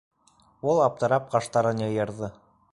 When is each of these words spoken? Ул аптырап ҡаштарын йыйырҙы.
Ул 0.71 0.81
аптырап 0.87 1.29
ҡаштарын 1.37 1.85
йыйырҙы. 1.89 2.35